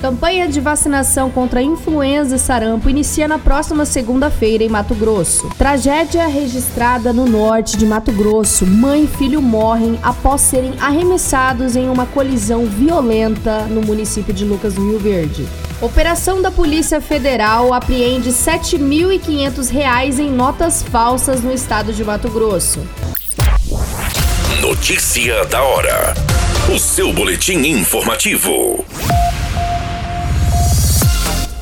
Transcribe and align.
Campanha 0.00 0.48
de 0.48 0.60
vacinação 0.60 1.30
contra 1.30 1.60
influenza 1.60 2.36
e 2.36 2.38
sarampo 2.38 2.88
inicia 2.88 3.28
na 3.28 3.38
próxima 3.38 3.84
segunda-feira 3.84 4.64
em 4.64 4.68
Mato 4.68 4.94
Grosso. 4.94 5.50
Tragédia 5.58 6.26
registrada 6.26 7.12
no 7.12 7.26
norte 7.26 7.76
de 7.76 7.84
Mato 7.84 8.10
Grosso. 8.10 8.66
Mãe 8.66 9.04
e 9.04 9.06
filho 9.06 9.42
morrem 9.42 9.98
após 10.02 10.40
serem 10.40 10.72
arremessados 10.80 11.76
em 11.76 11.90
uma 11.90 12.06
colisão 12.06 12.64
violenta 12.64 13.64
no 13.64 13.82
município 13.82 14.32
de 14.32 14.42
Lucas 14.42 14.72
do 14.72 14.88
Rio 14.88 14.98
Verde. 14.98 15.46
Operação 15.82 16.40
da 16.40 16.50
Polícia 16.50 16.98
Federal 17.02 17.74
apreende 17.74 18.30
R$ 18.30 18.36
7.500 18.36 20.18
em 20.18 20.30
notas 20.30 20.82
falsas 20.82 21.42
no 21.42 21.52
estado 21.52 21.92
de 21.92 22.02
Mato 22.02 22.30
Grosso. 22.30 22.80
Notícia 24.62 25.44
da 25.44 25.62
hora. 25.62 26.14
O 26.74 26.78
seu 26.78 27.12
boletim 27.12 27.58
informativo. 27.66 28.82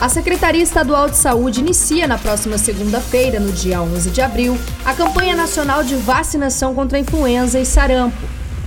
A 0.00 0.08
Secretaria 0.08 0.62
Estadual 0.62 1.08
de 1.08 1.16
Saúde 1.16 1.58
inicia 1.58 2.06
na 2.06 2.16
próxima 2.16 2.56
segunda-feira, 2.56 3.40
no 3.40 3.50
dia 3.50 3.82
11 3.82 4.10
de 4.10 4.22
abril, 4.22 4.56
a 4.84 4.94
campanha 4.94 5.34
nacional 5.34 5.82
de 5.82 5.96
vacinação 5.96 6.72
contra 6.72 6.98
a 6.98 7.00
influenza 7.00 7.58
e 7.58 7.66
sarampo. 7.66 8.16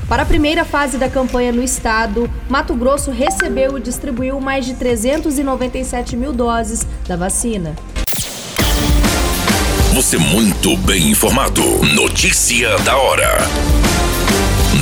Para 0.09 0.23
a 0.23 0.25
primeira 0.25 0.65
fase 0.65 0.97
da 0.97 1.07
campanha 1.07 1.53
no 1.53 1.63
estado, 1.63 2.29
Mato 2.49 2.75
Grosso 2.75 3.11
recebeu 3.11 3.77
e 3.77 3.81
distribuiu 3.81 4.41
mais 4.41 4.65
de 4.65 4.73
397 4.73 6.17
mil 6.17 6.33
doses 6.33 6.85
da 7.07 7.15
vacina. 7.15 7.77
Você 9.93 10.17
muito 10.17 10.75
bem 10.77 11.11
informado. 11.11 11.63
Notícia 11.95 12.77
da 12.79 12.97
hora. 12.97 13.37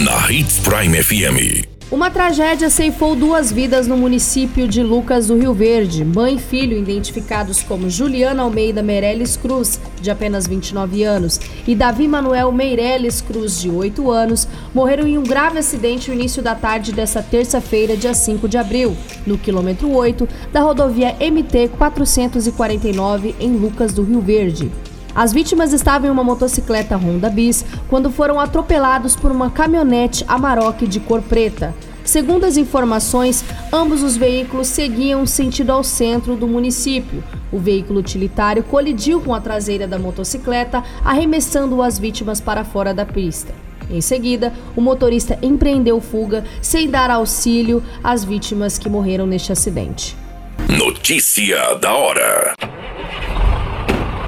Na 0.04 0.32
Hits 0.32 0.58
Prime 0.60 1.04
FM. 1.04 1.79
Uma 1.92 2.12
tragédia 2.12 2.70
ceifou 2.70 3.16
duas 3.16 3.52
vidas 3.52 3.88
no 3.88 3.98
município 3.98 4.68
de 4.68 4.84
Lucas 4.84 5.26
do 5.26 5.36
Rio 5.36 5.56
Verde. 5.56 6.06
Mãe 6.06 6.36
e 6.36 6.40
filho, 6.40 6.78
identificados 6.78 7.64
como 7.64 7.90
Juliana 7.90 8.44
Almeida 8.44 8.84
Meirelles 8.84 9.36
Cruz, 9.36 9.82
de 10.00 10.12
apenas 10.12 10.46
29 10.46 11.04
anos, 11.04 11.40
e 11.68 11.74
Davi 11.74 12.08
Manuel 12.08 12.52
Meirelles 12.52 13.22
Cruz, 13.22 13.60
de 13.60 13.72
8 13.72 14.12
anos, 14.12 14.48
morreram 14.72 15.08
em 15.08 15.18
um 15.18 15.24
grave 15.24 15.58
acidente 15.58 16.12
no 16.12 16.16
início 16.16 16.44
da 16.44 16.54
tarde 16.54 16.92
desta 16.92 17.24
terça-feira, 17.24 17.98
dia 17.98 18.14
5 18.14 18.48
de 18.48 18.60
abril, 18.60 18.96
no 19.26 19.36
quilômetro 19.36 19.92
8 19.92 20.30
da 20.54 20.62
rodovia 20.62 21.16
MT 21.20 21.70
449, 21.70 23.34
em 23.40 23.54
Lucas 23.54 23.94
do 23.94 24.04
Rio 24.04 24.22
Verde. 24.22 24.72
As 25.16 25.34
vítimas 25.34 25.74
estavam 25.74 26.08
em 26.08 26.12
uma 26.12 26.24
motocicleta 26.24 26.96
Honda 26.96 27.30
Bis 27.30 27.66
quando 27.88 28.12
foram 28.12 28.40
atropelados 28.40 29.16
por 29.16 29.32
uma 29.32 29.50
caminhonete 29.50 30.24
Amarok 30.28 30.88
de 30.88 31.00
cor 31.00 31.22
preta. 31.22 31.74
Segundo 32.04 32.46
as 32.46 32.58
informações, 32.58 33.44
ambos 33.72 34.02
os 34.02 34.18
veículos 34.18 34.68
seguiam 34.68 35.26
sentido 35.28 35.72
ao 35.72 35.84
centro 35.84 36.36
do 36.36 36.48
município. 36.48 37.24
O 37.52 37.60
veículo 37.60 38.00
utilitário 38.00 38.64
colidiu 38.64 39.22
com 39.22 39.34
a 39.34 39.42
traseira 39.42 39.88
da 39.88 40.00
motocicleta, 40.00 40.84
arremessando 41.04 41.82
as 41.84 42.00
vítimas 42.00 42.40
para 42.42 42.64
fora 42.64 42.94
da 42.94 43.06
pista. 43.06 43.54
Em 43.92 44.02
seguida, 44.02 44.54
o 44.76 44.82
motorista 44.82 45.38
empreendeu 45.42 46.00
fuga 46.00 46.44
sem 46.62 46.90
dar 46.90 47.10
auxílio 47.10 47.84
às 48.04 48.24
vítimas 48.24 48.78
que 48.78 48.90
morreram 48.90 49.26
neste 49.26 49.52
acidente. 49.52 50.16
Notícia 50.68 51.76
da 51.76 51.94
hora. 51.94 52.54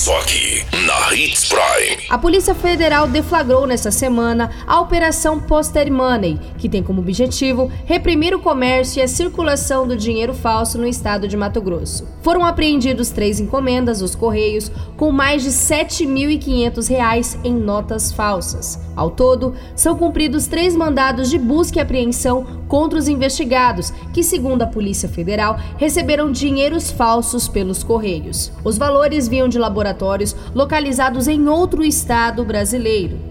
Só 0.00 0.18
aqui, 0.18 0.64
na 0.86 1.14
Hits 1.14 1.44
Prime. 1.46 2.06
A 2.08 2.16
Polícia 2.16 2.54
Federal 2.54 3.06
deflagrou 3.06 3.66
nesta 3.66 3.90
semana 3.90 4.50
a 4.66 4.80
Operação 4.80 5.38
Poster 5.38 5.92
Money, 5.92 6.40
que 6.56 6.70
tem 6.70 6.82
como 6.82 7.02
objetivo 7.02 7.70
reprimir 7.84 8.34
o 8.34 8.40
comércio 8.40 9.00
e 9.00 9.02
a 9.02 9.06
circulação 9.06 9.86
do 9.86 9.94
dinheiro 9.94 10.32
falso 10.32 10.78
no 10.78 10.86
estado 10.86 11.28
de 11.28 11.36
Mato 11.36 11.60
Grosso. 11.60 12.08
Foram 12.22 12.46
apreendidos 12.46 13.10
três 13.10 13.38
encomendas 13.40 13.98
dos 13.98 14.14
Correios 14.14 14.72
com 14.96 15.12
mais 15.12 15.42
de 15.42 15.50
R$ 15.50 15.84
7.500 15.84 17.38
em 17.44 17.52
notas 17.52 18.10
falsas. 18.10 18.80
Ao 18.96 19.10
todo, 19.10 19.54
são 19.74 19.96
cumpridos 19.96 20.46
três 20.46 20.74
mandados 20.74 21.30
de 21.30 21.38
busca 21.38 21.78
e 21.78 21.82
apreensão 21.82 22.60
contra 22.68 22.98
os 22.98 23.08
investigados, 23.08 23.92
que, 24.12 24.22
segundo 24.22 24.62
a 24.62 24.66
Polícia 24.66 25.08
Federal, 25.08 25.58
receberam 25.76 26.30
dinheiros 26.30 26.90
falsos 26.90 27.48
pelos 27.48 27.82
Correios. 27.82 28.52
Os 28.62 28.76
valores 28.76 29.26
vinham 29.26 29.48
de 29.48 29.58
laboratórios 29.90 30.34
localizados 30.54 31.28
em 31.28 31.48
outro 31.48 31.84
estado 31.84 32.44
brasileiro. 32.44 33.30